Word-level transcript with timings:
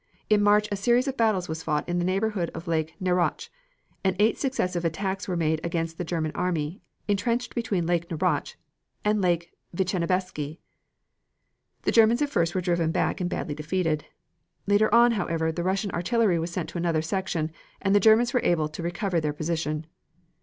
In 0.31 0.41
March 0.41 0.67
a 0.71 0.75
series 0.75 1.07
of 1.07 1.15
battles 1.15 1.47
was 1.47 1.61
fought 1.61 1.87
in 1.87 1.99
the 1.99 2.03
neighborhood 2.03 2.49
of 2.55 2.67
Lake 2.67 2.95
Narotch, 2.99 3.51
and 4.03 4.15
eight 4.17 4.35
successive 4.39 4.83
attacks 4.83 5.27
were 5.27 5.37
made 5.37 5.63
against 5.63 5.99
the 5.99 6.03
German 6.03 6.31
army, 6.33 6.81
intrenched 7.07 7.53
between 7.53 7.85
Lake 7.85 8.09
Narotch 8.09 8.55
and 9.05 9.21
Lake 9.21 9.51
Vischenebski. 9.77 10.57
The 11.83 11.91
Germans 11.91 12.23
at 12.23 12.31
first 12.31 12.55
were 12.55 12.61
driven 12.61 12.91
back 12.91 13.21
and 13.21 13.29
badly 13.29 13.53
defeated. 13.53 14.05
Later 14.65 14.91
on, 14.91 15.11
however, 15.11 15.51
the 15.51 15.61
Russian 15.61 15.91
artillery 15.91 16.39
was 16.39 16.49
sent 16.49 16.69
to 16.69 16.79
another 16.79 17.03
section, 17.03 17.51
and 17.79 17.93
the 17.93 17.99
Germans 17.99 18.33
were 18.33 18.41
able 18.43 18.69
to 18.69 18.81
recover 18.81 19.21
their 19.21 19.33
position. 19.33 19.85